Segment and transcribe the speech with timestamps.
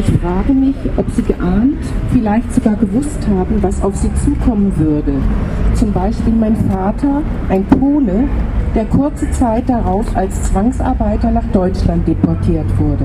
[0.00, 1.76] Ich frage mich, ob Sie geahnt,
[2.10, 5.12] vielleicht sogar gewusst haben, was auf Sie zukommen würde.
[5.74, 8.24] Zum Beispiel mein Vater, ein Pole,
[8.74, 13.04] der kurze Zeit darauf als Zwangsarbeiter nach Deutschland deportiert wurde.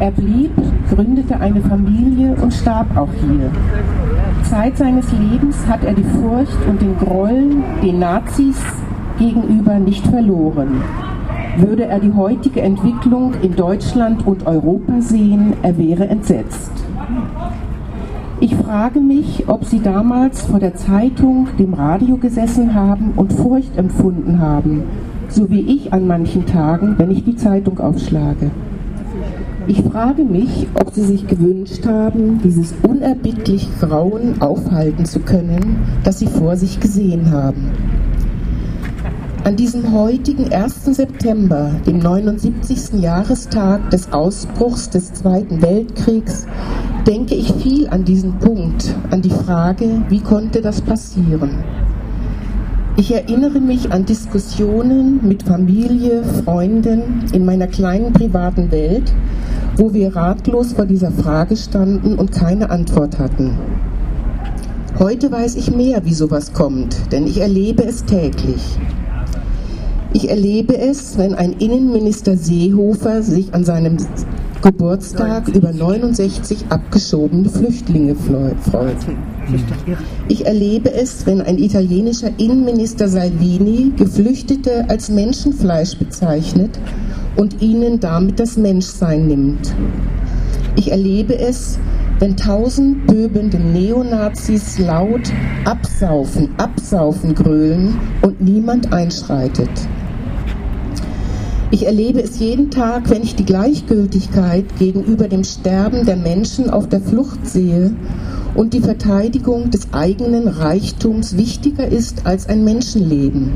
[0.00, 0.50] Er blieb,
[0.90, 3.48] gründete eine Familie und starb auch hier.
[4.50, 7.54] Zeit seines Lebens hat er die Furcht und den Groll
[7.84, 8.60] den Nazis
[9.16, 10.82] gegenüber nicht verloren.
[11.60, 16.70] Würde er die heutige Entwicklung in Deutschland und Europa sehen, er wäre entsetzt.
[18.38, 23.76] Ich frage mich, ob Sie damals vor der Zeitung, dem Radio gesessen haben und Furcht
[23.76, 24.84] empfunden haben,
[25.28, 28.52] so wie ich an manchen Tagen, wenn ich die Zeitung aufschlage.
[29.66, 36.20] Ich frage mich, ob Sie sich gewünscht haben, dieses unerbittlich Grauen aufhalten zu können, das
[36.20, 37.72] Sie vor sich gesehen haben.
[39.44, 40.84] An diesem heutigen 1.
[40.84, 43.00] September, dem 79.
[43.00, 46.46] Jahrestag des Ausbruchs des Zweiten Weltkriegs,
[47.06, 51.50] denke ich viel an diesen Punkt, an die Frage, wie konnte das passieren?
[52.96, 59.14] Ich erinnere mich an Diskussionen mit Familie, Freunden in meiner kleinen privaten Welt,
[59.76, 63.56] wo wir ratlos vor dieser Frage standen und keine Antwort hatten.
[64.98, 68.78] Heute weiß ich mehr, wie sowas kommt, denn ich erlebe es täglich.
[70.14, 73.98] Ich erlebe es, wenn ein Innenminister Seehofer sich an seinem
[74.62, 78.56] Geburtstag über 69 abgeschobene Flüchtlinge freut.
[80.28, 86.78] Ich erlebe es, wenn ein italienischer Innenminister Salvini Geflüchtete als Menschenfleisch bezeichnet
[87.36, 89.74] und ihnen damit das Menschsein nimmt.
[90.74, 91.78] Ich erlebe es,
[92.18, 95.30] wenn tausend pöbelnde Neonazis laut
[95.64, 99.70] Absaufen, Absaufen grölen und niemand einschreitet.
[101.70, 106.88] Ich erlebe es jeden Tag, wenn ich die Gleichgültigkeit gegenüber dem Sterben der Menschen auf
[106.88, 107.94] der Flucht sehe
[108.54, 113.52] und die Verteidigung des eigenen Reichtums wichtiger ist als ein Menschenleben.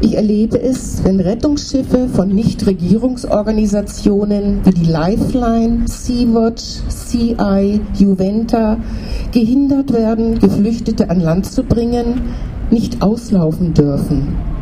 [0.00, 8.76] Ich erlebe es, wenn Rettungsschiffe von Nichtregierungsorganisationen wie die Lifeline, Sea-Watch, CI, Juventa
[9.32, 12.20] gehindert werden, Geflüchtete an Land zu bringen,
[12.70, 14.55] nicht auslaufen dürfen.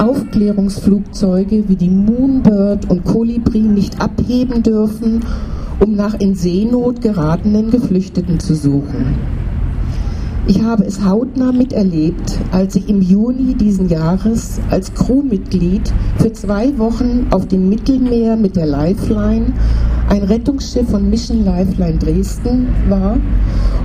[0.00, 5.20] Aufklärungsflugzeuge wie die Moonbird und Kolibri nicht abheben dürfen,
[5.78, 9.14] um nach in Seenot geratenen Geflüchteten zu suchen.
[10.46, 16.76] Ich habe es hautnah miterlebt, als ich im Juni diesen Jahres als Crewmitglied für zwei
[16.78, 19.52] Wochen auf dem Mittelmeer mit der Lifeline,
[20.10, 23.16] ein Rettungsschiff von Mission Lifeline Dresden, war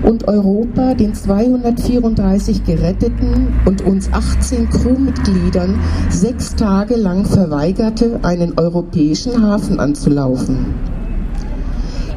[0.02, 9.42] und Europa den 234 Geretteten und uns 18 Crewmitgliedern sechs Tage lang verweigerte, einen europäischen
[9.42, 10.95] Hafen anzulaufen.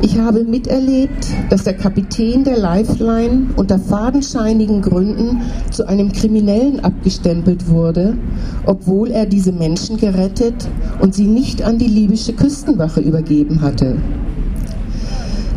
[0.00, 5.40] Ich habe miterlebt, dass der Kapitän der Lifeline unter fadenscheinigen Gründen
[5.72, 8.16] zu einem Kriminellen abgestempelt wurde,
[8.64, 10.68] obwohl er diese Menschen gerettet
[11.00, 13.96] und sie nicht an die libysche Küstenwache übergeben hatte.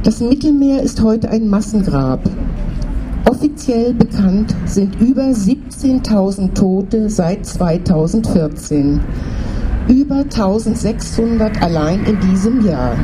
[0.03, 2.28] Das Mittelmeer ist heute ein Massengrab.
[3.30, 9.00] Offiziell bekannt sind über 17.000 Tote seit 2014.
[9.88, 12.96] Über 1600 allein in diesem Jahr.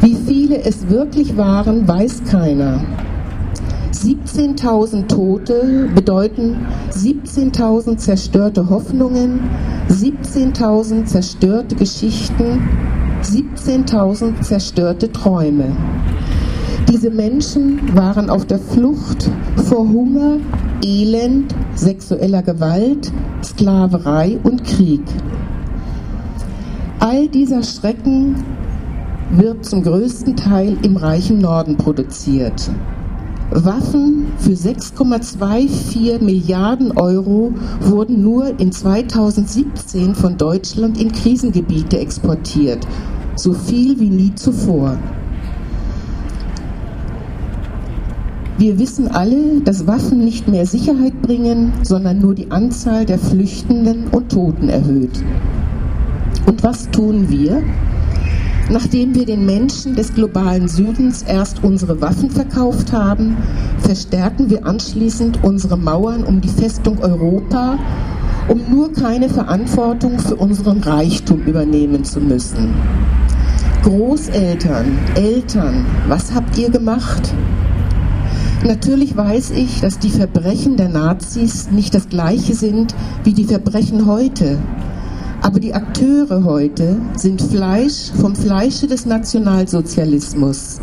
[0.00, 2.84] Wie viele es wirklich waren, weiß keiner.
[3.92, 9.40] 17.000 Tote bedeuten 17.000 zerstörte Hoffnungen,
[9.88, 12.68] 17.000 zerstörte Geschichten,
[13.22, 15.74] 17.000 zerstörte Träume.
[16.88, 20.38] Diese Menschen waren auf der Flucht vor Hunger,
[20.84, 23.10] Elend, sexueller Gewalt,
[23.42, 25.02] Sklaverei und Krieg.
[27.00, 28.36] All dieser Schrecken
[29.30, 32.70] wird zum größten Teil im reichen Norden produziert.
[33.50, 42.86] Waffen für 6,24 Milliarden Euro wurden nur in 2017 von Deutschland in Krisengebiete exportiert,
[43.36, 44.98] so viel wie nie zuvor.
[48.58, 54.08] Wir wissen alle, dass Waffen nicht mehr Sicherheit bringen, sondern nur die Anzahl der Flüchtenden
[54.10, 55.22] und Toten erhöht.
[56.46, 57.62] Und was tun wir?
[58.68, 63.36] Nachdem wir den Menschen des globalen Südens erst unsere Waffen verkauft haben,
[63.78, 67.78] verstärken wir anschließend unsere Mauern um die Festung Europa,
[68.48, 72.74] um nur keine Verantwortung für unseren Reichtum übernehmen zu müssen.
[73.84, 77.32] Großeltern, Eltern, was habt ihr gemacht?
[78.64, 84.06] Natürlich weiß ich, dass die Verbrechen der Nazis nicht das gleiche sind wie die Verbrechen
[84.06, 84.58] heute.
[85.46, 90.80] Aber die Akteure heute sind Fleisch vom Fleische des Nationalsozialismus.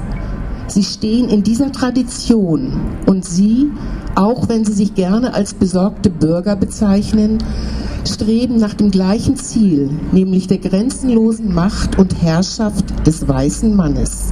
[0.68, 3.69] Sie stehen in dieser Tradition und sie,
[4.15, 7.39] auch wenn sie sich gerne als besorgte Bürger bezeichnen,
[8.07, 14.31] streben nach dem gleichen Ziel, nämlich der grenzenlosen Macht und Herrschaft des weißen Mannes.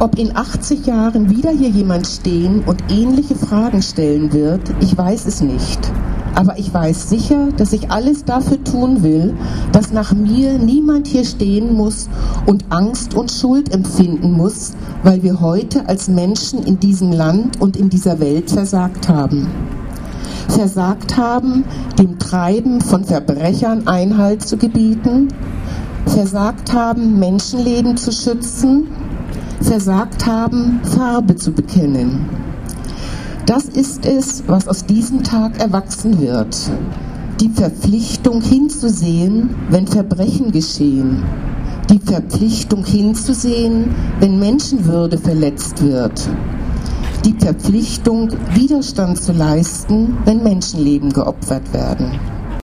[0.00, 5.26] Ob in 80 Jahren wieder hier jemand stehen und ähnliche Fragen stellen wird, ich weiß
[5.26, 5.90] es nicht.
[6.36, 9.34] Aber ich weiß sicher, dass ich alles dafür tun will,
[9.72, 12.08] dass nach mir niemand hier stehen muss
[12.46, 17.76] und Angst und Schuld empfinden muss, weil wir heute als Menschen in diesem Land und
[17.76, 19.48] in dieser Welt versagt haben.
[20.46, 21.64] Versagt haben,
[21.98, 25.26] dem Treiben von Verbrechern Einhalt zu gebieten,
[26.06, 28.86] versagt haben, Menschenleben zu schützen,
[29.68, 32.26] versagt haben, Farbe zu bekennen.
[33.44, 36.56] Das ist es, was aus diesem Tag erwachsen wird.
[37.38, 41.22] Die Verpflichtung hinzusehen, wenn Verbrechen geschehen.
[41.90, 46.26] Die Verpflichtung hinzusehen, wenn Menschenwürde verletzt wird.
[47.26, 52.18] Die Verpflichtung, Widerstand zu leisten, wenn Menschenleben geopfert werden.